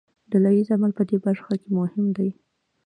[0.31, 2.29] ډله ییز عمل په دې برخه کې مهم دی.